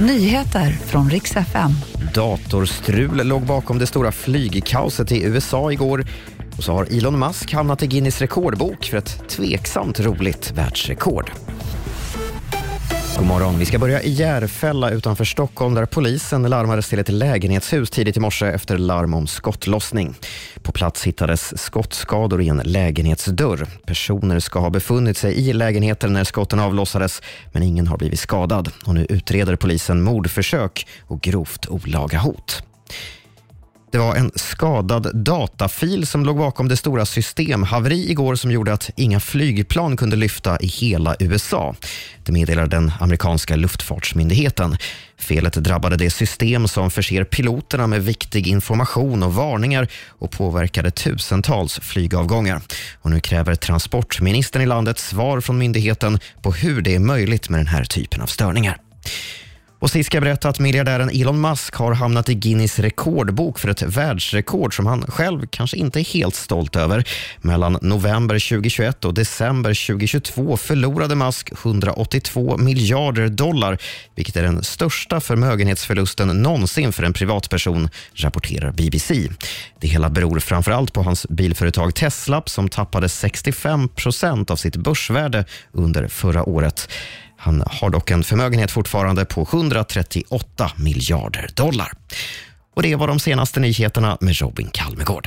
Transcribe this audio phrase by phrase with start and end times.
[0.00, 1.70] Nyheter från riks FM.
[2.14, 6.06] Datorstrul låg bakom det stora flygkaoset i USA igår.
[6.56, 11.30] Och så har Elon Musk hamnat i Guinness rekordbok för ett tveksamt roligt världsrekord.
[13.18, 13.58] God morgon.
[13.58, 18.20] Vi ska börja i Järfälla utanför Stockholm där polisen larmades till ett lägenhetshus tidigt i
[18.20, 20.14] morse efter larm om skottlossning.
[20.68, 23.66] På plats hittades skottskador i en lägenhetsdörr.
[23.86, 28.70] Personer ska ha befunnit sig i lägenheten när skotten avlossades men ingen har blivit skadad.
[28.86, 32.67] Och nu utreder polisen mordförsök och grovt olaga hot.
[33.90, 38.90] Det var en skadad datafil som låg bakom det stora systemhaveri igår som gjorde att
[38.96, 41.74] inga flygplan kunde lyfta i hela USA.
[42.24, 44.76] Det meddelar den amerikanska luftfartsmyndigheten.
[45.18, 51.80] Felet drabbade det system som förser piloterna med viktig information och varningar och påverkade tusentals
[51.82, 52.60] flygavgångar.
[53.02, 57.60] Och nu kräver transportministern i landet svar från myndigheten på hur det är möjligt med
[57.60, 58.78] den här typen av störningar.
[59.80, 63.68] Och sist ska jag berätta att miljardären Elon Musk har hamnat i Guinness rekordbok för
[63.68, 67.08] ett världsrekord som han själv kanske inte är helt stolt över.
[67.40, 73.78] Mellan november 2021 och december 2022 förlorade Musk 182 miljarder dollar,
[74.14, 79.28] vilket är den största förmögenhetsförlusten någonsin för en privatperson, rapporterar BBC.
[79.80, 84.76] Det hela beror framför allt på hans bilföretag Tesla som tappade 65 procent av sitt
[84.76, 86.88] börsvärde under förra året.
[87.38, 91.92] Han har dock en förmögenhet fortfarande på 138 miljarder dollar.
[92.74, 95.26] Och Det var de senaste nyheterna med Robin Kalmegård.